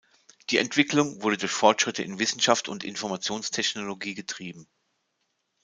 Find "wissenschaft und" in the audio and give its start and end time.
2.17-2.83